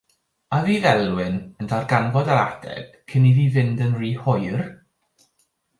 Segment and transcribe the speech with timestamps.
[0.59, 4.69] A fydd Elwyn yn darganfod yr ateb cyn iddi fynd yn rhy hwyr?